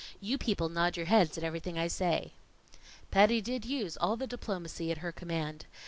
[0.19, 2.33] "You people nod your heads at everything I say."
[3.11, 5.67] Patty did use all the diplomacy at her command.